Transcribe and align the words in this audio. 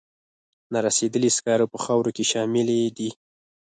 نارسیدلي 0.73 1.29
سکاره 1.37 1.65
په 1.73 1.77
خاورو 1.83 2.11
کې 2.15 2.23
شاملې 2.31 2.79
دي. 2.97 3.09